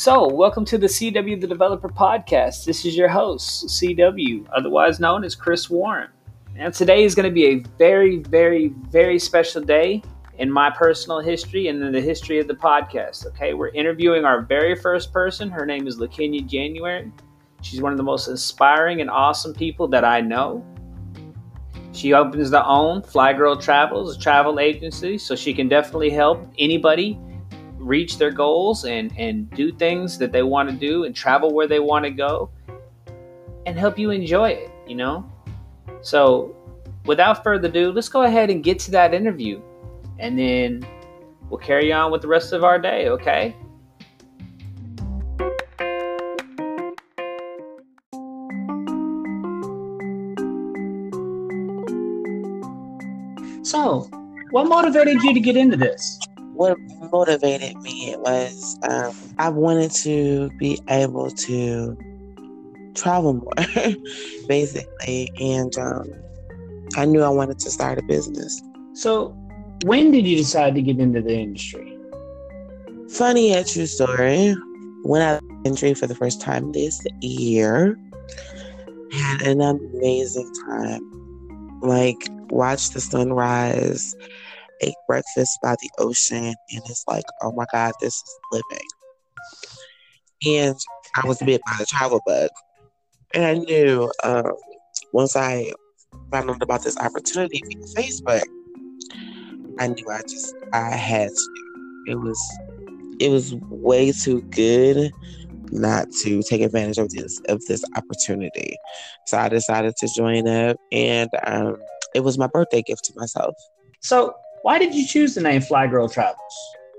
So, 0.00 0.26
welcome 0.26 0.64
to 0.64 0.78
the 0.78 0.86
CW 0.86 1.42
the 1.42 1.46
Developer 1.46 1.90
Podcast. 1.90 2.64
This 2.64 2.86
is 2.86 2.96
your 2.96 3.10
host, 3.10 3.66
CW, 3.66 4.46
otherwise 4.50 4.98
known 4.98 5.24
as 5.24 5.34
Chris 5.34 5.68
Warren. 5.68 6.08
And 6.56 6.72
today 6.72 7.04
is 7.04 7.14
going 7.14 7.28
to 7.28 7.30
be 7.30 7.44
a 7.48 7.58
very, 7.76 8.16
very, 8.20 8.68
very 8.88 9.18
special 9.18 9.60
day 9.60 10.02
in 10.38 10.50
my 10.50 10.70
personal 10.70 11.20
history 11.20 11.68
and 11.68 11.82
in 11.82 11.92
the 11.92 12.00
history 12.00 12.38
of 12.38 12.48
the 12.48 12.54
podcast. 12.54 13.26
Okay, 13.26 13.52
we're 13.52 13.68
interviewing 13.68 14.24
our 14.24 14.40
very 14.40 14.74
first 14.74 15.12
person. 15.12 15.50
Her 15.50 15.66
name 15.66 15.86
is 15.86 15.98
LaKenya 15.98 16.46
January. 16.46 17.12
She's 17.60 17.82
one 17.82 17.92
of 17.92 17.98
the 17.98 18.02
most 18.02 18.26
inspiring 18.26 19.02
and 19.02 19.10
awesome 19.10 19.52
people 19.52 19.86
that 19.88 20.02
I 20.02 20.22
know. 20.22 20.64
She 21.92 22.14
opens 22.14 22.48
the 22.48 22.64
own 22.64 23.02
Fly 23.02 23.34
Girl 23.34 23.54
Travels, 23.54 24.16
a 24.16 24.18
travel 24.18 24.60
agency, 24.60 25.18
so 25.18 25.36
she 25.36 25.52
can 25.52 25.68
definitely 25.68 26.08
help 26.08 26.50
anybody 26.58 27.20
reach 27.80 28.18
their 28.18 28.30
goals 28.30 28.84
and 28.84 29.12
and 29.18 29.50
do 29.50 29.72
things 29.72 30.18
that 30.18 30.32
they 30.32 30.42
want 30.42 30.68
to 30.68 30.74
do 30.74 31.04
and 31.04 31.16
travel 31.16 31.52
where 31.52 31.66
they 31.66 31.80
want 31.80 32.04
to 32.04 32.10
go 32.10 32.50
and 33.66 33.78
help 33.78 33.98
you 33.98 34.10
enjoy 34.10 34.50
it 34.50 34.70
you 34.86 34.94
know? 34.94 35.24
So 36.02 36.54
without 37.06 37.42
further 37.42 37.68
ado 37.68 37.90
let's 37.92 38.08
go 38.08 38.22
ahead 38.22 38.50
and 38.50 38.62
get 38.62 38.78
to 38.80 38.90
that 38.90 39.14
interview 39.14 39.62
and 40.18 40.38
then 40.38 40.86
we'll 41.48 41.60
carry 41.60 41.92
on 41.92 42.12
with 42.12 42.20
the 42.22 42.28
rest 42.28 42.52
of 42.52 42.64
our 42.64 42.78
day 42.78 43.08
okay? 43.08 43.56
So 53.62 54.10
what 54.50 54.64
motivated 54.64 55.22
you 55.22 55.32
to 55.32 55.40
get 55.40 55.56
into 55.56 55.76
this? 55.76 56.18
What 56.54 56.76
motivated 57.12 57.76
me 57.82 58.10
it 58.10 58.20
was 58.20 58.78
um, 58.88 59.12
I 59.38 59.48
wanted 59.48 59.90
to 60.02 60.50
be 60.58 60.80
able 60.88 61.30
to 61.30 61.96
travel 62.94 63.34
more, 63.34 63.52
basically, 64.48 65.30
and 65.40 65.76
um, 65.78 66.10
I 66.96 67.04
knew 67.04 67.22
I 67.22 67.28
wanted 67.28 67.58
to 67.60 67.70
start 67.70 67.98
a 67.98 68.02
business. 68.02 68.60
So, 68.94 69.36
when 69.84 70.10
did 70.10 70.26
you 70.26 70.36
decide 70.36 70.74
to 70.74 70.82
get 70.82 70.98
into 70.98 71.22
the 71.22 71.34
industry? 71.34 71.96
Funny 73.10 73.52
and 73.52 73.66
true 73.66 73.86
story. 73.86 74.54
When 75.02 75.22
I 75.22 75.40
industry 75.64 75.94
for 75.94 76.06
the 76.06 76.14
first 76.14 76.40
time 76.40 76.72
this 76.72 77.00
year, 77.20 77.98
had 79.12 79.42
an 79.42 79.60
amazing 79.60 80.52
time. 80.66 81.80
Like, 81.80 82.28
watched 82.50 82.92
the 82.92 83.00
sunrise 83.00 84.14
ate 84.80 84.94
breakfast 85.06 85.58
by 85.62 85.76
the 85.80 85.90
ocean, 85.98 86.44
and 86.44 86.82
it's 86.86 87.04
like, 87.08 87.24
oh 87.42 87.52
my 87.52 87.66
God, 87.72 87.92
this 88.00 88.14
is 88.14 88.38
living. 88.52 88.86
And 90.46 90.76
I 91.16 91.26
was 91.26 91.38
bit 91.38 91.60
by 91.66 91.76
the 91.78 91.86
travel 91.86 92.20
bug. 92.24 92.48
And 93.34 93.44
I 93.44 93.54
knew 93.54 94.10
um, 94.24 94.52
once 95.12 95.36
I 95.36 95.72
found 96.32 96.50
out 96.50 96.62
about 96.62 96.82
this 96.82 96.96
opportunity 96.98 97.62
via 97.66 98.04
Facebook, 98.04 98.42
I 99.78 99.88
knew 99.88 100.04
I 100.10 100.22
just 100.22 100.54
I 100.72 100.90
had 100.90 101.28
to. 101.28 101.50
It 102.06 102.18
was 102.18 102.58
it 103.20 103.30
was 103.30 103.54
way 103.70 104.12
too 104.12 104.42
good 104.50 105.10
not 105.72 106.10
to 106.22 106.42
take 106.42 106.62
advantage 106.62 106.98
of 106.98 107.10
this 107.10 107.40
of 107.48 107.64
this 107.66 107.84
opportunity. 107.96 108.76
So 109.26 109.38
I 109.38 109.48
decided 109.48 109.94
to 109.96 110.08
join 110.08 110.48
up, 110.48 110.76
and 110.90 111.30
um, 111.46 111.76
it 112.14 112.20
was 112.20 112.38
my 112.38 112.46
birthday 112.48 112.82
gift 112.82 113.04
to 113.04 113.12
myself. 113.16 113.54
So 114.00 114.34
why 114.62 114.78
did 114.78 114.94
you 114.94 115.06
choose 115.06 115.34
the 115.34 115.40
name 115.40 115.60
Fly 115.60 115.86
Girl 115.86 116.08
Travels? 116.08 116.36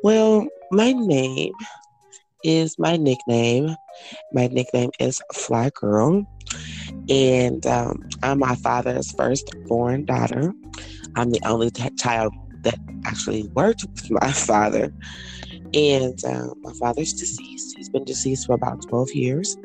Well, 0.04 0.48
my 0.72 0.94
name 0.94 1.54
is 2.44 2.78
my 2.80 2.98
nickname. 2.98 3.76
My 4.34 4.48
nickname 4.48 4.92
is 5.00 5.22
Fly 5.34 5.70
Girl. 5.76 6.26
And 7.10 7.66
um, 7.68 8.04
I'm 8.24 8.40
my 8.40 8.56
father's 8.56 9.12
firstborn 9.12 10.06
daughter. 10.06 10.54
I'm 11.16 11.32
the 11.32 11.42
only 11.46 11.70
t- 11.70 11.90
child 11.98 12.34
that 12.64 12.80
actually 13.06 13.50
worked 13.56 13.84
with 13.84 14.12
my 14.12 14.32
father. 14.32 14.92
And 15.74 16.18
um, 16.26 16.54
my 16.64 16.74
father's 16.74 17.14
deceased. 17.14 17.78
He's 17.78 17.90
been 17.90 18.06
deceased 18.06 18.48
for 18.48 18.56
about 18.56 18.82
12 18.90 19.14
years. 19.14 19.56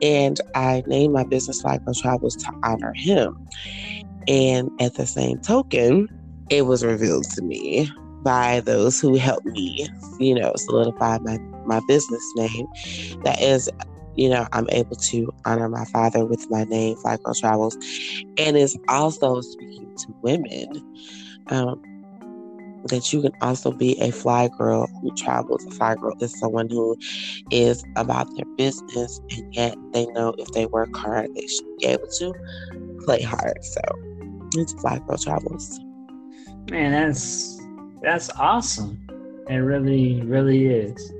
And 0.00 0.40
I 0.54 0.82
named 0.86 1.14
my 1.14 1.24
business 1.24 1.60
Fly 1.60 1.78
Girl 1.78 1.94
Travels 1.94 2.36
to 2.36 2.52
honor 2.62 2.92
him. 2.94 3.34
And 4.28 4.70
at 4.80 4.94
the 4.94 5.06
same 5.06 5.38
token, 5.40 6.08
it 6.54 6.66
was 6.66 6.84
revealed 6.84 7.24
to 7.30 7.42
me 7.42 7.90
by 8.22 8.60
those 8.60 9.00
who 9.00 9.16
helped 9.16 9.44
me, 9.46 9.88
you 10.20 10.34
know, 10.34 10.52
solidify 10.56 11.18
my, 11.22 11.36
my 11.66 11.80
business 11.88 12.22
name. 12.36 12.66
That 13.24 13.42
is, 13.42 13.68
you 14.14 14.28
know, 14.28 14.46
I'm 14.52 14.68
able 14.70 14.94
to 14.94 15.34
honor 15.44 15.68
my 15.68 15.84
father 15.86 16.24
with 16.24 16.48
my 16.50 16.62
name, 16.64 16.96
Fly 16.98 17.18
Girl 17.24 17.34
Travels, 17.34 17.76
and 18.38 18.56
is 18.56 18.78
also 18.88 19.40
speaking 19.40 19.92
to 19.96 20.14
women. 20.22 20.68
Um, 21.48 21.82
that 22.88 23.12
you 23.12 23.22
can 23.22 23.32
also 23.40 23.72
be 23.72 23.98
a 24.00 24.12
fly 24.12 24.48
girl 24.58 24.86
who 25.00 25.10
travels. 25.16 25.64
A 25.66 25.70
fly 25.70 25.94
girl 25.96 26.14
is 26.20 26.38
someone 26.38 26.68
who 26.68 26.96
is 27.50 27.82
about 27.96 28.28
their 28.36 28.44
business 28.56 29.20
and 29.30 29.54
yet 29.54 29.74
they 29.92 30.06
know 30.08 30.34
if 30.38 30.48
they 30.52 30.66
work 30.66 30.94
hard, 30.94 31.28
they 31.34 31.46
should 31.46 31.78
be 31.80 31.86
able 31.86 32.06
to 32.18 32.34
play 33.06 33.22
hard. 33.22 33.56
So 33.64 33.80
it's 34.56 34.74
fly 34.74 35.00
girl 35.08 35.16
travels. 35.16 35.80
Man, 36.70 36.92
that's 36.92 37.60
that's 38.02 38.30
awesome. 38.30 39.00
It 39.48 39.56
really, 39.56 40.22
really 40.22 40.66
is. 40.66 41.12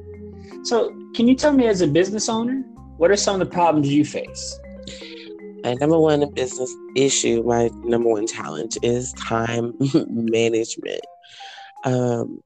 So, 0.63 0.89
can 1.15 1.29
you 1.29 1.35
tell 1.35 1.53
me, 1.53 1.67
as 1.67 1.83
a 1.83 1.87
business 1.87 2.29
owner, 2.29 2.63
what 2.97 3.11
are 3.11 3.17
some 3.17 3.41
of 3.41 3.47
the 3.47 3.53
problems 3.53 3.89
you 3.89 4.05
face? 4.05 4.59
My 5.63 5.75
number 5.75 5.99
one 5.99 6.29
business 6.35 6.75
issue, 6.97 7.43
my 7.43 7.71
number 7.85 8.09
one 8.09 8.27
challenge 8.27 8.79
is 8.83 9.13
time 9.15 9.75
management. 10.09 11.01
Um, 11.85 12.41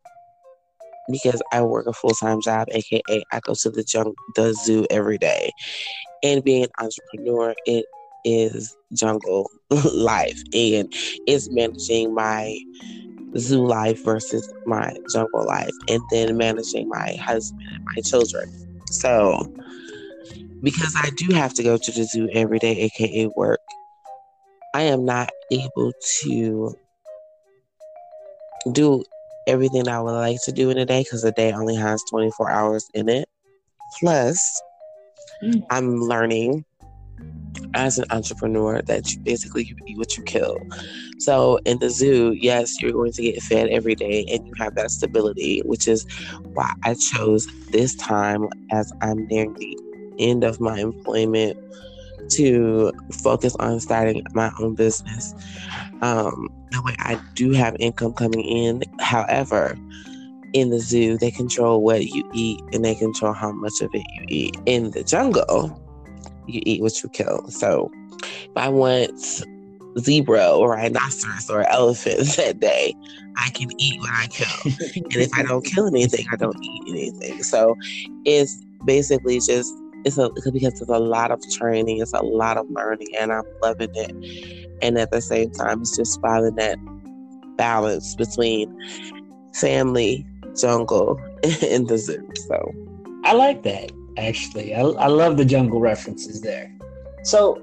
because 1.11 1.41
I 1.53 1.63
work 1.63 1.87
a 1.87 1.93
full 1.93 2.11
time 2.11 2.41
job, 2.41 2.69
aka 2.71 3.23
I 3.33 3.41
go 3.41 3.55
to 3.55 3.71
the 3.71 3.85
junk, 3.85 4.17
the 4.35 4.53
zoo 4.53 4.87
every 4.91 5.19
day, 5.19 5.53
and 6.23 6.43
being 6.45 6.65
an 6.65 6.71
entrepreneur, 6.79 7.55
it 7.67 7.85
is 8.25 8.75
jungle 8.93 9.51
life 9.95 10.43
and 10.53 10.93
it's 11.27 11.51
managing 11.51 12.15
my 12.15 12.59
zoo 13.37 13.67
life 13.67 14.03
versus 14.05 14.47
my 14.67 14.95
jungle 15.13 15.45
life 15.47 15.71
and 15.89 16.01
then 16.11 16.37
managing 16.37 16.89
my 16.89 17.17
husband 17.21 17.61
and 17.73 17.85
my 17.97 18.03
children. 18.03 18.45
So 18.91 19.47
because 20.63 20.95
I 20.97 21.11
do 21.17 21.35
have 21.35 21.55
to 21.55 21.63
go 21.63 21.77
to 21.77 21.93
the 21.93 22.05
zoo 22.05 22.29
every 22.33 22.59
day, 22.59 22.77
aka 22.81 23.29
work, 23.37 23.61
I 24.75 24.83
am 24.83 25.05
not 25.05 25.31
able 25.51 25.93
to 26.23 26.75
do 28.73 29.05
everything 29.47 29.89
I 29.89 30.01
would 30.01 30.13
like 30.13 30.39
to 30.45 30.53
do 30.53 30.71
in 30.71 30.79
a 30.79 30.85
day 30.85 31.03
because 31.03 31.23
the 31.23 31.33
day 31.33 31.53
only 31.53 31.77
has 31.77 32.03
24 32.11 32.51
hours 32.51 32.89
in 32.95 33.09
it. 33.09 33.29
Plus, 33.99 34.63
mm. 35.43 35.63
I'm 35.71 35.97
learning 35.97 36.65
as 37.75 37.99
an 37.99 38.05
entrepreneur 38.11 38.83
that 38.83 39.13
you 39.13 39.21
basically 39.21 39.65
you 39.65 39.77
eat 39.87 39.99
what 39.99 40.17
you 40.17 40.23
kill. 40.25 40.59
So 41.19 41.59
in 41.65 41.79
the 41.79 41.91
zoo, 41.91 42.33
yes, 42.33 42.81
you're 42.81 42.93
going 42.93 43.13
to 43.13 43.23
get 43.23 43.43
fed 43.43 43.69
every 43.69 43.95
day 43.95 44.25
and 44.31 44.47
you 44.47 44.53
have 44.59 44.75
that 44.77 44.91
stability, 44.91 45.61
which 45.65 45.89
is 45.89 46.07
why 46.55 46.73
I 46.85 46.95
chose 46.95 47.47
this 47.71 47.95
time 47.97 48.49
as 48.71 48.93
I'm 49.01 49.27
nearing 49.27 49.55
the 49.55 49.77
end 50.19 50.45
of 50.45 50.61
my 50.61 50.79
employment 50.81 51.57
to 52.31 52.93
focus 53.23 53.57
on 53.57 53.81
starting 53.81 54.23
my 54.33 54.51
own 54.59 54.75
business. 54.75 55.35
Um, 56.03 56.49
that 56.71 56.85
way 56.85 56.95
I 56.99 57.21
do 57.35 57.53
have 57.53 57.77
income 57.79 58.13
coming 58.13 58.43
in. 58.43 58.83
However, 59.01 59.77
in 60.53 60.71
the 60.71 60.79
zoo, 60.79 61.19
they 61.19 61.31
control 61.31 61.83
what 61.83 62.05
you 62.05 62.29
eat 62.35 62.61
and 62.73 62.85
they 62.85 62.95
control 62.95 63.33
how 63.33 63.53
much 63.53 63.81
of 63.81 63.91
it 63.95 64.05
you 64.15 64.25
eat. 64.29 64.57
In 64.67 64.91
the 64.91 65.03
jungle, 65.05 65.81
you 66.49 66.63
eat 66.65 66.83
what 66.83 67.03
you 67.03 67.09
kill. 67.11 67.47
So 67.49 67.91
if 68.23 68.57
I 68.57 68.69
want 68.69 69.45
zebra 69.99 70.51
or 70.51 70.73
rhinoceros 70.73 71.51
or 71.51 71.69
elephant 71.69 72.27
that 72.37 72.61
day, 72.61 72.95
I 73.37 73.51
can 73.51 73.69
eat 73.79 74.01
what 74.01 74.11
I 74.13 74.27
kill. 74.29 74.73
and 74.97 75.17
if 75.17 75.33
I 75.35 75.43
don't 75.43 75.65
kill 75.65 75.87
anything, 75.87 76.27
I 76.33 76.37
don't 76.37 76.57
eat 76.63 76.83
anything. 76.89 77.43
So 77.43 77.77
it's 78.25 78.61
basically 78.85 79.41
just 79.41 79.73
it's 80.05 80.17
a 80.17 80.31
because 80.53 80.81
it's 80.81 80.91
a 80.91 80.99
lot 80.99 81.31
of 81.31 81.43
training, 81.51 82.01
it's 82.01 82.13
a 82.13 82.23
lot 82.23 82.57
of 82.57 82.69
learning, 82.71 83.09
and 83.19 83.33
I'm 83.33 83.45
loving 83.63 83.91
it. 83.95 84.79
And 84.81 84.97
at 84.97 85.11
the 85.11 85.21
same 85.21 85.51
time, 85.51 85.81
it's 85.81 85.97
just 85.97 86.21
finding 86.21 86.55
that 86.55 86.79
balance 87.57 88.15
between 88.15 88.77
family, 89.55 90.25
jungle, 90.59 91.21
and 91.63 91.89
the 91.89 91.99
zoo. 91.99 92.27
So 92.47 92.73
I 93.25 93.33
like 93.35 93.65
that 93.65 93.91
actually. 94.19 94.75
I, 94.75 94.81
I 94.81 95.07
love 95.07 95.37
the 95.37 95.45
jungle 95.45 95.81
references 95.81 96.41
there. 96.41 96.71
So, 97.25 97.63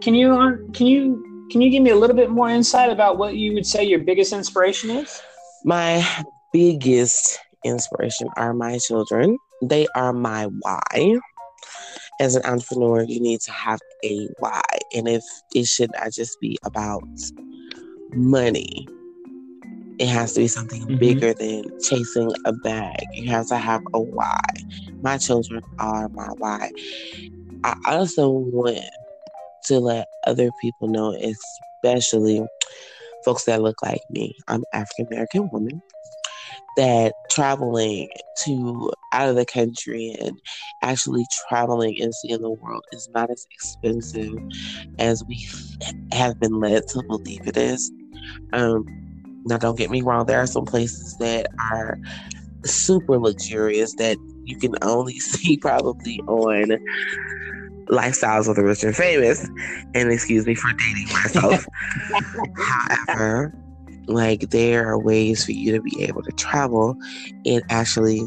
can 0.00 0.14
you 0.14 0.32
uh, 0.32 0.56
can 0.72 0.86
you 0.86 1.48
can 1.50 1.60
you 1.60 1.70
give 1.70 1.82
me 1.82 1.90
a 1.90 1.96
little 1.96 2.16
bit 2.16 2.30
more 2.30 2.48
insight 2.48 2.90
about 2.90 3.18
what 3.18 3.36
you 3.36 3.52
would 3.54 3.66
say 3.66 3.84
your 3.84 4.00
biggest 4.00 4.32
inspiration 4.32 4.90
is? 4.90 5.20
My 5.64 6.06
biggest 6.52 7.38
inspiration 7.64 8.28
are 8.36 8.54
my 8.54 8.78
children. 8.78 9.36
they 9.62 9.86
are 9.94 10.12
my 10.12 10.44
why. 10.60 11.18
As 12.20 12.34
an 12.34 12.44
entrepreneur, 12.44 13.02
you 13.02 13.20
need 13.20 13.40
to 13.42 13.52
have 13.52 13.80
a 14.04 14.28
why. 14.38 14.62
And 14.94 15.08
if 15.08 15.24
it 15.54 15.66
should 15.66 15.90
not 15.92 16.12
just 16.12 16.38
be 16.40 16.58
about 16.64 17.02
money, 18.12 18.86
it 20.00 20.08
has 20.08 20.32
to 20.32 20.40
be 20.40 20.48
something 20.48 20.82
mm-hmm. 20.82 20.96
bigger 20.96 21.34
than 21.34 21.62
chasing 21.82 22.32
a 22.46 22.52
bag. 22.54 23.04
You 23.12 23.30
have 23.30 23.46
to 23.48 23.58
have 23.58 23.82
a 23.92 24.00
why. 24.00 24.40
My 25.02 25.18
children 25.18 25.62
are 25.78 26.08
my 26.08 26.28
why. 26.38 26.70
I 27.64 27.76
also 27.84 28.30
want 28.30 28.80
to 29.64 29.78
let 29.78 30.08
other 30.26 30.48
people 30.62 30.88
know, 30.88 31.14
especially 31.84 32.42
folks 33.26 33.44
that 33.44 33.60
look 33.60 33.82
like 33.82 34.00
me. 34.08 34.34
I'm 34.48 34.64
African 34.72 35.06
American 35.08 35.50
woman 35.52 35.82
that 36.78 37.12
traveling 37.30 38.08
to 38.44 38.90
out 39.12 39.28
of 39.28 39.36
the 39.36 39.44
country 39.44 40.16
and 40.18 40.32
actually 40.82 41.26
traveling 41.46 42.00
and 42.00 42.14
seeing 42.14 42.40
the 42.40 42.50
world 42.50 42.84
is 42.92 43.06
not 43.12 43.30
as 43.30 43.46
expensive 43.52 44.32
as 44.98 45.22
we 45.28 45.46
have 46.12 46.40
been 46.40 46.58
led 46.58 46.86
to 46.88 47.02
believe 47.02 47.46
it 47.46 47.58
is. 47.58 47.92
Um, 48.54 48.86
now, 49.44 49.58
don't 49.58 49.78
get 49.78 49.90
me 49.90 50.02
wrong, 50.02 50.26
there 50.26 50.40
are 50.40 50.46
some 50.46 50.64
places 50.64 51.16
that 51.18 51.46
are 51.72 51.98
super 52.64 53.18
luxurious 53.18 53.94
that 53.94 54.16
you 54.44 54.56
can 54.56 54.74
only 54.82 55.18
see 55.18 55.56
probably 55.56 56.20
on 56.20 56.78
lifestyles 57.88 58.48
of 58.48 58.56
the 58.56 58.64
rich 58.64 58.84
and 58.84 58.96
famous. 58.96 59.48
And 59.94 60.12
excuse 60.12 60.46
me 60.46 60.54
for 60.54 60.72
dating 60.72 61.08
myself. 61.12 61.66
However, 63.06 63.54
like 64.06 64.50
there 64.50 64.88
are 64.88 64.98
ways 64.98 65.44
for 65.44 65.52
you 65.52 65.72
to 65.72 65.80
be 65.80 66.02
able 66.02 66.22
to 66.22 66.32
travel 66.32 66.96
and 67.46 67.62
actually 67.70 68.20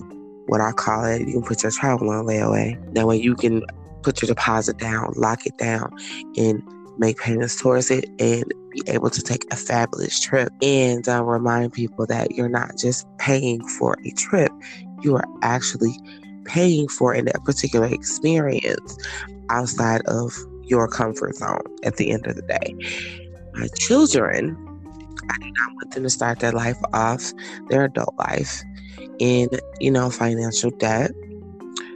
what 0.48 0.62
I 0.62 0.72
call 0.74 1.06
it, 1.06 1.22
you 1.22 1.34
can 1.34 1.44
put 1.44 1.64
your 1.64 1.72
travel 1.72 2.10
on 2.10 2.26
layaway. 2.26 2.94
That 2.94 3.08
way 3.08 3.18
you 3.18 3.36
can 3.36 3.64
put 4.02 4.22
your 4.22 4.28
deposit 4.28 4.78
down, 4.78 5.14
lock 5.16 5.46
it 5.46 5.58
down, 5.58 5.96
and 6.36 6.62
make 6.98 7.18
payments 7.18 7.60
towards 7.60 7.92
it 7.92 8.06
and 8.20 8.46
be 8.72 8.82
able 8.88 9.10
to 9.10 9.22
take 9.22 9.52
a 9.52 9.56
fabulous 9.56 10.20
trip. 10.20 10.52
And 10.62 11.08
uh, 11.08 11.24
remind 11.24 11.74
people 11.74 12.06
that 12.08 12.32
you're 12.32 12.50
not 12.50 12.78
just 12.78 13.08
paying 13.18 13.66
for 13.68 13.98
a 14.06 14.12
trip, 14.12 14.52
you 15.02 15.16
are 15.16 15.26
actually 15.42 15.96
paying 16.46 16.88
for 16.88 17.14
in 17.14 17.26
that 17.26 17.44
particular 17.44 17.88
experience 17.88 18.98
outside 19.50 20.02
of 20.08 20.34
your 20.64 20.88
comfort 20.88 21.36
zone 21.36 21.62
at 21.84 21.98
the 21.98 22.12
end 22.12 22.28
of 22.28 22.36
the 22.36 22.42
day. 22.42 22.76
My 23.54 23.68
children, 23.76 24.58
I 25.30 25.38
do 25.38 25.46
not 25.46 25.74
want 25.74 25.92
them 25.92 26.04
to 26.04 26.10
start 26.10 26.40
their 26.40 26.52
life 26.52 26.78
off, 26.94 27.32
their 27.70 27.86
adult 27.86 28.16
life, 28.18 28.64
in, 29.20 29.50
you 29.80 29.92
know, 29.92 30.10
financial 30.10 30.72
debt. 30.72 31.12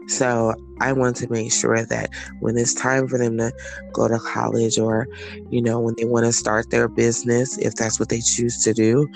So 0.07 0.53
I 0.79 0.93
want 0.93 1.15
to 1.17 1.31
make 1.31 1.51
sure 1.51 1.85
that 1.85 2.09
when 2.39 2.57
it's 2.57 2.73
time 2.73 3.07
for 3.07 3.17
them 3.17 3.37
to 3.37 3.51
go 3.93 4.07
to 4.07 4.19
college 4.19 4.77
or, 4.77 5.07
you 5.49 5.61
know, 5.61 5.79
when 5.79 5.95
they 5.97 6.05
want 6.05 6.25
to 6.25 6.31
start 6.31 6.69
their 6.69 6.87
business, 6.87 7.57
if 7.57 7.73
that's 7.75 7.99
what 7.99 8.09
they 8.09 8.21
choose 8.21 8.63
to 8.63 8.73
do, 8.73 9.07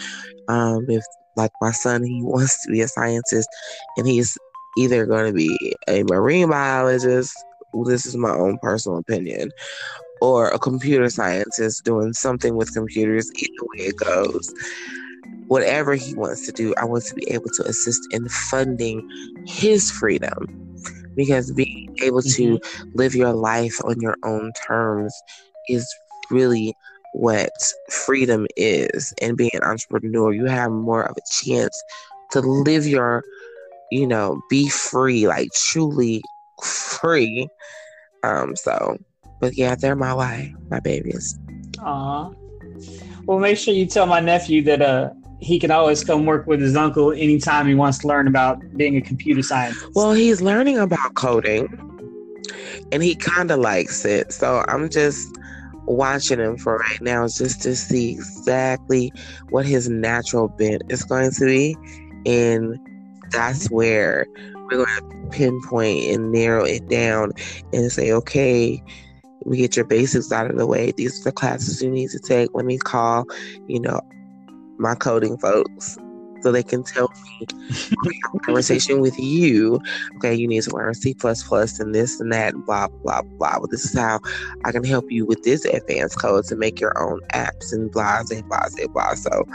um, 0.48 0.86
if 0.90 1.04
like 1.36 1.52
my 1.62 1.72
son, 1.72 2.04
he 2.04 2.22
wants 2.24 2.64
to 2.66 2.72
be 2.72 2.82
a 2.82 2.88
scientist 2.88 3.50
and 3.98 4.08
he's 4.08 4.38
either 4.78 5.06
going 5.06 5.28
to 5.28 5.34
be 5.34 5.76
a 5.88 6.04
marine 6.04 6.50
biologist, 6.50 7.34
this 7.86 8.06
is 8.06 8.18
my 8.18 8.32
own 8.32 8.58
personal 8.62 8.98
opinion, 8.98 9.50
or 10.22 10.50
a 10.50 10.60
computer 10.60 11.10
scientist 11.10 11.84
doing 11.84 12.14
something 12.14 12.56
with 12.56 12.74
computers, 12.74 13.32
either 13.36 13.66
way 13.74 13.86
it 13.86 13.96
goes. 13.98 14.54
Whatever 15.48 15.96
he 15.96 16.14
wants 16.16 16.46
to 16.46 16.52
do, 16.54 16.74
I 16.78 16.86
want 16.86 17.04
to 17.06 17.14
be 17.14 17.30
able 17.30 17.50
to 17.56 17.64
assist 17.64 18.02
in 18.12 18.28
funding 18.30 19.02
his 19.46 19.92
freedom 19.92 20.71
because 21.16 21.52
being 21.52 21.96
able 22.02 22.22
to 22.22 22.58
mm-hmm. 22.58 22.90
live 22.94 23.16
your 23.16 23.34
life 23.34 23.84
on 23.84 24.00
your 24.00 24.16
own 24.24 24.52
terms 24.68 25.14
is 25.70 25.88
really 26.30 26.76
what 27.14 27.52
freedom 27.90 28.48
is 28.56 29.14
and 29.22 29.38
being 29.38 29.52
an 29.54 29.64
entrepreneur 29.64 30.34
you 30.34 30.46
have 30.46 30.72
more 30.72 31.04
of 31.04 31.18
a 31.18 31.44
chance 31.44 31.84
to 32.32 32.40
live 32.40 32.88
your 32.88 33.24
you 33.92 34.08
know 34.08 34.42
be 34.50 34.70
free 34.70 35.28
like 35.28 35.50
truly 35.54 36.22
free 36.64 37.48
um 38.24 38.56
so 38.56 38.98
but 39.42 39.58
yeah 39.58 39.76
they're 39.76 39.96
my 39.96 40.14
why 40.14 40.54
my 40.70 40.80
babies 40.80 41.38
Aw. 41.80 42.32
well 43.26 43.40
make 43.40 43.58
sure 43.58 43.74
you 43.74 43.86
tell 43.86 44.06
my 44.06 44.22
nephew 44.22 44.62
that 44.64 44.82
uh 44.82 45.10
he 45.42 45.58
can 45.60 45.72
always 45.72 46.04
come 46.04 46.26
work 46.26 46.46
with 46.46 46.62
his 46.62 46.76
uncle 46.76 47.12
anytime 47.12 47.68
he 47.68 47.74
wants 47.74 47.98
to 48.00 48.08
learn 48.08 48.28
about 48.28 48.62
being 48.78 48.96
a 48.96 49.02
computer 49.02 49.42
scientist. 49.42 49.84
Well, 49.96 50.14
he's 50.14 50.40
learning 50.42 50.78
about 50.78 51.16
coding 51.16 51.68
and 52.92 53.02
he 53.02 53.16
kind 53.16 53.50
of 53.50 53.60
likes 53.60 54.06
it. 54.06 54.32
So 54.32 54.64
I'm 54.68 54.90
just 54.90 55.36
watching 55.86 56.40
him 56.40 56.58
for 56.58 56.78
right 56.78 57.02
now 57.02 57.28
just 57.28 57.64
to 57.64 57.76
see 57.76 58.12
exactly 58.12 59.12
what 59.50 59.66
his 59.66 59.90
natural 59.90 60.48
bent 60.48 60.84
is 60.90 61.04
going 61.04 61.32
to 61.32 61.46
be. 61.46 61.76
And 62.28 62.78
that's 63.32 63.70
where 63.72 64.28
we're 64.70 64.86
going 64.86 64.96
to 64.96 65.30
pinpoint 65.32 66.06
and 66.06 66.32
narrow 66.32 66.66
it 66.66 66.88
down 66.88 67.32
and 67.74 67.92
say, 67.92 68.12
okay, 68.12 68.82
we 69.44 69.58
get 69.58 69.76
your 69.76 69.86
basics 69.86 70.32
out 70.32 70.52
of 70.52 70.58
the 70.58 70.68
way. 70.68 70.92
These 70.92 71.20
are 71.22 71.24
the 71.24 71.32
classes 71.32 71.82
you 71.82 71.90
need 71.90 72.12
to 72.12 72.20
take. 72.20 72.52
Let 72.54 72.66
me 72.66 72.78
call, 72.78 73.26
you 73.68 73.80
know, 73.80 74.00
my 74.82 74.96
coding 74.96 75.38
folks 75.38 75.98
so 76.42 76.52
they 76.52 76.64
can 76.64 76.84
tell 76.84 77.08
me 77.40 78.20
conversation 78.46 79.00
with 79.00 79.18
you 79.20 79.80
okay 80.16 80.34
you 80.34 80.48
need 80.48 80.64
to 80.64 80.76
learn 80.76 80.94
c++ 80.94 81.16
and 81.80 81.96
this 81.96 82.20
and 82.20 82.34
that 82.34 82.54
blah 82.66 82.88
blah 83.04 83.22
blah 83.38 83.60
but 83.60 83.70
this 83.70 83.86
is 83.86 83.98
how 83.98 84.20
i 84.66 84.72
can 84.72 84.84
help 84.84 85.06
you 85.10 85.26
with 85.26 85.44
this 85.44 85.66
advanced 85.66 86.20
code 86.20 86.44
to 86.44 86.56
make 86.56 86.80
your 86.80 86.98
own 87.02 87.20
apps 87.34 87.72
and 87.72 87.92
blah 87.92 88.24
blah 88.24 88.42
blah 88.42 88.88
blah 88.88 89.14
so 89.14 89.46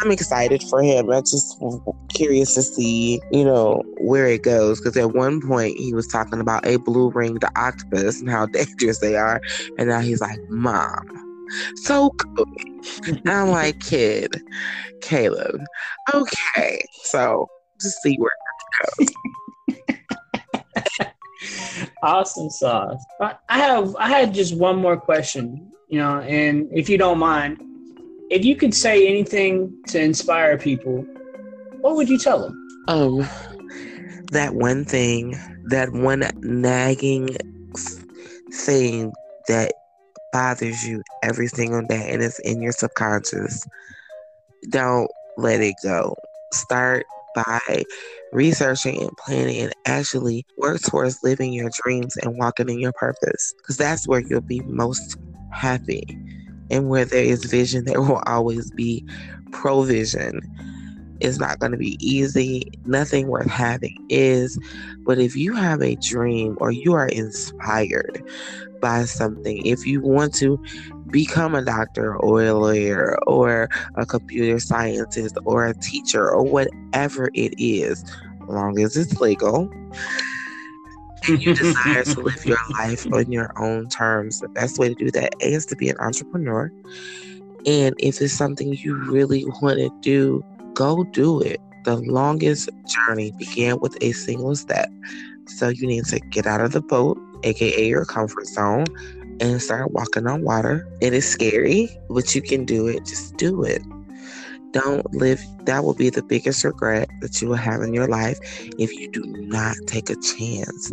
I'm 0.00 0.10
excited 0.10 0.62
for 0.64 0.82
him. 0.82 1.10
I'm 1.10 1.22
just 1.22 1.62
curious 2.08 2.54
to 2.54 2.62
see, 2.62 3.20
you 3.30 3.44
know, 3.44 3.82
where 3.98 4.26
it 4.26 4.42
goes. 4.42 4.80
Because 4.80 4.96
at 4.96 5.12
one 5.14 5.40
point 5.40 5.76
he 5.78 5.92
was 5.92 6.06
talking 6.06 6.40
about 6.40 6.66
a 6.66 6.78
blue 6.78 7.10
ringed 7.10 7.44
octopus 7.56 8.20
and 8.20 8.30
how 8.30 8.46
dangerous 8.52 9.00
they 9.00 9.16
are, 9.16 9.40
and 9.78 9.88
now 9.88 10.00
he's 10.00 10.20
like, 10.20 10.38
"Mom, 10.48 11.21
so 11.76 12.10
cool. 12.10 12.46
I'm 13.26 13.48
like, 13.48 13.80
kid, 13.80 14.40
Caleb. 15.00 15.60
Okay. 16.14 16.84
So 17.04 17.48
just 17.80 18.00
see 18.02 18.16
where 18.16 18.30
it 18.98 19.08
goes. 19.08 21.06
awesome 22.02 22.50
sauce. 22.50 23.04
I 23.20 23.58
have 23.58 23.94
I 23.96 24.08
had 24.08 24.34
just 24.34 24.56
one 24.56 24.76
more 24.76 24.96
question, 24.96 25.72
you 25.88 25.98
know, 25.98 26.20
and 26.20 26.68
if 26.72 26.88
you 26.88 26.98
don't 26.98 27.18
mind, 27.18 27.62
if 28.30 28.44
you 28.44 28.56
could 28.56 28.74
say 28.74 29.06
anything 29.06 29.76
to 29.88 30.00
inspire 30.00 30.58
people, 30.58 31.04
what 31.80 31.96
would 31.96 32.08
you 32.08 32.18
tell 32.18 32.40
them? 32.40 32.58
Um, 32.88 33.28
that 34.32 34.54
one 34.54 34.84
thing, 34.84 35.38
that 35.64 35.92
one 35.92 36.24
nagging 36.40 37.36
thing 38.52 39.12
that 39.48 39.72
bothers 40.32 40.86
you 40.86 41.02
every 41.22 41.46
single 41.46 41.82
day 41.82 42.10
and 42.12 42.22
it's 42.22 42.38
in 42.40 42.62
your 42.62 42.72
subconscious, 42.72 43.64
don't 44.70 45.08
let 45.36 45.60
it 45.60 45.74
go. 45.82 46.14
Start 46.52 47.04
by 47.34 47.84
researching 48.32 49.00
and 49.00 49.10
planning 49.18 49.62
and 49.62 49.72
actually 49.86 50.44
work 50.58 50.80
towards 50.82 51.22
living 51.22 51.52
your 51.52 51.70
dreams 51.82 52.16
and 52.16 52.36
walking 52.38 52.68
in 52.68 52.78
your 52.78 52.92
purpose 52.92 53.54
because 53.58 53.76
that's 53.76 54.06
where 54.06 54.22
you'll 54.28 54.40
be 54.42 54.60
most 54.66 55.16
happy. 55.50 56.02
And 56.70 56.88
where 56.88 57.04
there 57.04 57.24
is 57.24 57.44
vision, 57.44 57.84
there 57.84 58.00
will 58.00 58.22
always 58.26 58.70
be 58.72 59.04
provision. 59.50 60.40
It's 61.22 61.38
not 61.38 61.58
going 61.60 61.72
to 61.72 61.78
be 61.78 61.96
easy. 62.00 62.70
Nothing 62.84 63.28
worth 63.28 63.48
having 63.48 63.96
is. 64.08 64.58
But 64.98 65.18
if 65.18 65.36
you 65.36 65.54
have 65.54 65.80
a 65.82 65.94
dream 65.96 66.58
or 66.60 66.72
you 66.72 66.94
are 66.94 67.08
inspired 67.08 68.22
by 68.80 69.04
something, 69.04 69.64
if 69.64 69.86
you 69.86 70.00
want 70.00 70.34
to 70.34 70.62
become 71.10 71.54
a 71.54 71.64
doctor 71.64 72.16
or 72.16 72.42
a 72.42 72.54
lawyer 72.54 73.16
or 73.26 73.68
a 73.94 74.04
computer 74.04 74.58
scientist 74.58 75.38
or 75.44 75.66
a 75.66 75.74
teacher 75.74 76.28
or 76.28 76.42
whatever 76.42 77.30
it 77.34 77.54
is, 77.58 78.04
long 78.48 78.78
as 78.80 78.96
it's 78.96 79.20
legal, 79.20 79.70
and 81.28 81.40
you 81.40 81.54
desire 81.54 82.02
to 82.02 82.20
live 82.20 82.44
your 82.44 82.58
life 82.72 83.06
on 83.12 83.30
your 83.30 83.52
own 83.62 83.88
terms, 83.88 84.40
the 84.40 84.48
best 84.48 84.78
way 84.78 84.88
to 84.88 84.94
do 84.94 85.10
that 85.12 85.34
is 85.40 85.64
to 85.66 85.76
be 85.76 85.88
an 85.88 85.96
entrepreneur. 85.98 86.72
And 87.64 87.94
if 87.98 88.20
it's 88.20 88.32
something 88.32 88.74
you 88.74 88.96
really 89.08 89.44
want 89.62 89.78
to 89.78 89.90
do, 90.00 90.44
go 90.82 91.04
do 91.04 91.40
it. 91.40 91.60
The 91.84 91.96
longest 91.96 92.68
journey 92.86 93.32
began 93.38 93.78
with 93.80 93.96
a 94.00 94.12
single 94.12 94.56
step. 94.56 94.88
So 95.46 95.68
you 95.68 95.86
need 95.86 96.04
to 96.06 96.18
get 96.18 96.46
out 96.46 96.60
of 96.60 96.72
the 96.72 96.80
boat, 96.80 97.18
aka 97.44 97.86
your 97.86 98.04
comfort 98.04 98.46
zone, 98.46 98.86
and 99.40 99.62
start 99.62 99.92
walking 99.92 100.26
on 100.26 100.42
water. 100.42 100.86
It 101.00 101.12
is 101.12 101.28
scary, 101.28 101.88
but 102.10 102.34
you 102.34 102.42
can 102.42 102.64
do 102.64 102.88
it. 102.88 103.06
Just 103.06 103.36
do 103.36 103.62
it. 103.62 103.82
don't 104.72 105.04
live, 105.14 105.40
that 105.66 105.84
will 105.84 105.94
be 105.94 106.10
the 106.10 106.22
biggest 106.22 106.64
regret 106.64 107.08
that 107.20 107.40
you 107.40 107.48
will 107.48 107.62
have 107.70 107.82
in 107.82 107.92
your 107.92 108.08
life 108.08 108.38
if 108.78 108.90
you 108.98 109.10
do 109.10 109.22
not 109.56 109.76
take 109.86 110.08
a 110.10 110.16
chance 110.16 110.92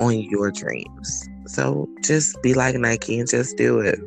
on 0.00 0.20
your 0.20 0.50
dreams. 0.50 1.28
So 1.46 1.88
just 2.02 2.42
be 2.42 2.52
like 2.52 2.74
Nike 2.74 3.18
and 3.18 3.28
just 3.28 3.56
do 3.56 3.78
it. 3.80 3.98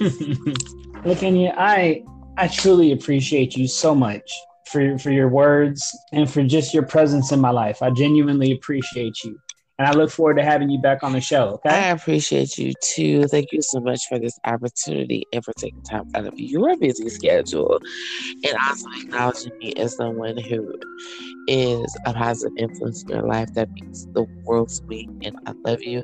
LaKenya, 1.08 1.54
I 1.56 2.04
I 2.36 2.48
truly 2.48 2.92
appreciate 2.92 3.56
you 3.56 3.68
so 3.68 3.94
much 3.94 4.30
for 4.66 4.98
for 4.98 5.10
your 5.10 5.28
words 5.28 5.96
and 6.12 6.30
for 6.30 6.42
just 6.42 6.74
your 6.74 6.84
presence 6.84 7.30
in 7.32 7.40
my 7.40 7.50
life. 7.50 7.82
I 7.82 7.90
genuinely 7.90 8.52
appreciate 8.52 9.22
you. 9.24 9.38
And 9.78 9.88
I 9.88 9.92
look 9.92 10.10
forward 10.10 10.36
to 10.36 10.44
having 10.44 10.70
you 10.70 10.80
back 10.80 11.02
on 11.02 11.12
the 11.12 11.20
show. 11.20 11.60
Okay. 11.66 11.70
I 11.70 11.88
appreciate 11.88 12.56
you 12.58 12.72
too. 12.80 13.26
Thank 13.26 13.48
you 13.50 13.60
so 13.60 13.80
much 13.80 14.06
for 14.08 14.20
this 14.20 14.38
opportunity 14.44 15.24
and 15.32 15.44
for 15.44 15.52
taking 15.58 15.82
time 15.90 16.04
out 16.14 16.26
of 16.26 16.34
your 16.36 16.76
busy 16.76 17.08
schedule 17.08 17.80
and 18.44 18.56
also 18.68 18.88
acknowledging 19.04 19.52
me 19.62 19.72
as 19.76 19.96
someone 19.96 20.36
who 20.48 20.72
is 21.46 21.96
a 22.06 22.14
positive 22.14 22.52
influence 22.56 23.04
in 23.08 23.16
your 23.16 23.26
life 23.26 23.48
that 23.56 23.68
means 23.80 24.08
the 24.14 24.26
world 24.46 24.70
me. 24.88 25.08
And 25.24 25.34
I 25.46 25.52
love 25.66 25.80
you. 25.84 26.02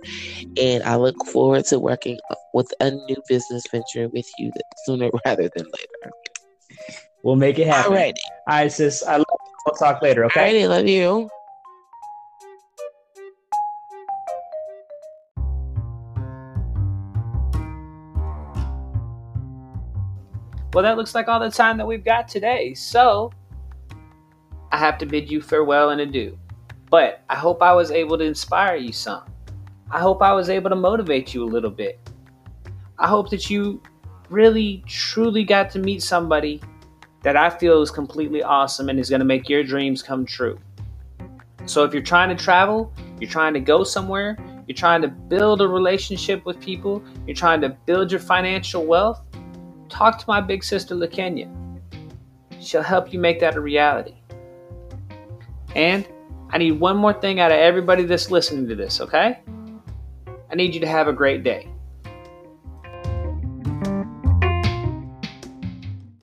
And 0.61 0.83
I 0.85 0.97
look 0.97 1.17
forward 1.27 1.65
to 1.67 1.79
working 1.79 2.19
with 2.55 2.73
a 2.81 2.91
new 2.91 3.17
business 3.29 3.65
venture 3.71 4.09
with 4.09 4.27
you 4.39 4.53
sooner 4.85 5.11
rather 5.27 5.51
than 5.57 5.67
later. 5.67 6.13
We'll 7.23 7.37
make 7.37 7.59
it 7.59 7.67
happen. 7.67 7.93
All 7.93 7.99
right. 7.99 8.19
All 8.49 8.57
right, 8.57 8.73
sis. 8.73 9.03
I 9.03 9.17
love 9.17 9.27
you. 9.29 9.53
We'll 9.67 9.77
talk 9.77 10.01
later. 10.01 10.25
Okay. 10.27 10.41
All 10.41 10.47
right. 10.47 10.63
I 10.63 10.67
love 10.67 10.87
you. 10.87 11.29
Well, 20.73 20.85
that 20.85 20.97
looks 20.97 21.15
like 21.15 21.27
all 21.29 21.41
the 21.41 21.51
time 21.51 21.77
that 21.79 21.87
we've 21.87 22.05
got 22.05 22.29
today. 22.29 22.75
So 22.75 23.33
I 24.71 24.79
have 24.79 24.99
to 24.99 25.07
bid 25.07 25.31
you 25.31 25.43
farewell 25.43 25.91
and 25.91 26.01
adieu. 26.01 26.39
But 26.89 27.23
I 27.29 27.35
hope 27.35 27.61
I 27.61 27.73
was 27.73 27.91
able 27.91 28.17
to 28.19 28.25
inspire 28.25 28.77
you 28.77 28.93
some. 28.93 29.25
I 29.91 29.99
hope 29.99 30.23
I 30.23 30.33
was 30.33 30.49
able 30.49 30.71
to 30.71 30.77
motivate 30.77 31.35
you 31.35 31.45
a 31.45 31.51
little 31.51 31.71
bit. 31.71 31.99
I 32.99 33.09
hope 33.09 33.31
that 33.31 33.51
you 33.51 33.83
really, 34.29 34.85
truly 34.87 35.45
got 35.45 35.71
to 35.71 35.81
meet 35.81 36.03
somebody 36.03 36.63
that 37.23 37.37
I 37.37 37.51
feel 37.51 37.83
is 37.83 37.91
completely 37.91 38.43
awesome 38.43 38.89
and 38.89 38.99
is 38.99 39.11
going 39.11 39.21
to 39.21 39.27
make 39.27 39.49
your 39.49 39.63
dreams 39.63 40.03
come 40.03 40.25
true. 40.25 40.59
So 41.67 41.85
if 41.85 41.93
you're 41.93 42.03
trying 42.03 42.35
to 42.35 42.43
travel, 42.43 42.93
you're 43.21 43.31
trying 43.31 43.55
to 43.55 43.61
go 43.61 43.85
somewhere, 43.85 44.39
you're 44.67 44.77
trying 44.77 45.03
to 45.03 45.09
build 45.09 45.61
a 45.61 45.69
relationship 45.69 46.45
with 46.47 46.59
people, 46.61 47.03
you're 47.27 47.37
trying 47.37 47.61
to 47.61 47.71
build 47.87 48.11
your 48.11 48.21
financial 48.21 48.87
wealth, 48.87 49.21
talk 49.89 50.19
to 50.19 50.25
my 50.27 50.41
big 50.41 50.65
sister 50.65 50.95
LaKenya. 50.95 51.51
She'll 52.61 52.83
help 52.83 53.13
you 53.13 53.19
make 53.19 53.41
that 53.41 53.57
a 53.57 53.61
reality. 53.61 54.17
And 55.75 56.07
I 56.51 56.59
need 56.59 56.73
one 56.73 56.97
more 56.97 57.13
thing 57.13 57.41
out 57.41 57.53
of 57.53 57.59
everybody 57.59 58.05
that's 58.05 58.31
listening 58.31 58.69
to 58.69 58.75
this, 58.75 59.01
okay? 59.01 59.41
I 60.51 60.55
need 60.57 60.75
you 60.75 60.81
to 60.81 60.89
have 60.89 61.07
a 61.07 61.13
great 61.13 61.45
day. 61.45 61.70